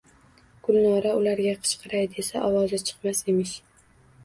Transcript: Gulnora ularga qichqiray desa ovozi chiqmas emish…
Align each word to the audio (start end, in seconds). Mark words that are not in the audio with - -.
Gulnora 0.67 1.11
ularga 1.17 1.53
qichqiray 1.67 2.09
desa 2.15 2.43
ovozi 2.49 2.83
chiqmas 2.91 3.25
emish… 3.37 3.57